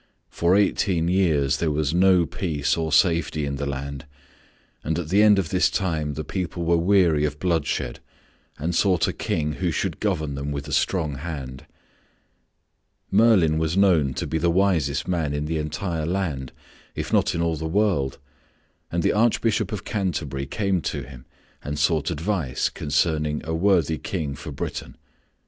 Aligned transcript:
For 0.31 0.55
eighteen 0.55 1.09
years 1.09 1.57
there 1.57 1.69
was 1.69 1.93
no 1.93 2.25
peace 2.25 2.75
or 2.75 2.91
safety 2.91 3.45
in 3.45 3.57
the 3.57 3.67
land, 3.67 4.07
and 4.83 4.97
at 4.97 5.09
the 5.09 5.21
end 5.21 5.37
of 5.37 5.49
this 5.49 5.69
time 5.69 6.15
the 6.15 6.23
people 6.23 6.65
were 6.65 6.75
weary 6.75 7.23
of 7.23 7.37
bloodshed 7.37 7.99
and 8.57 8.73
sought 8.73 9.07
a 9.07 9.13
King 9.13 9.51
who 9.51 9.69
should 9.69 9.99
govern 9.99 10.33
them 10.33 10.51
with 10.51 10.67
a 10.67 10.71
strong 10.73 11.17
hand. 11.17 11.67
Merlin 13.11 13.59
was 13.59 13.77
known 13.77 14.15
to 14.15 14.25
be 14.25 14.39
the 14.39 14.49
wisest 14.49 15.07
man 15.07 15.35
in 15.35 15.45
the 15.45 15.59
entire 15.59 16.07
land, 16.07 16.51
if 16.95 17.13
not 17.13 17.35
in 17.35 17.41
all 17.43 17.55
the 17.55 17.67
world, 17.67 18.17
and 18.91 19.03
the 19.03 19.13
Archbishop 19.13 19.71
of 19.71 19.85
Canterbury 19.85 20.47
came 20.47 20.81
to 20.81 21.03
him 21.03 21.27
and 21.63 21.77
sought 21.77 22.09
advice 22.09 22.69
concerning 22.69 23.39
a 23.45 23.53
worthy 23.53 23.99
King 23.99 24.33
for 24.33 24.51
Britain. 24.51 24.97